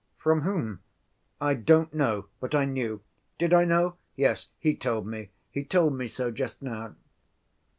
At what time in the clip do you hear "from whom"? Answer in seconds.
0.17-0.79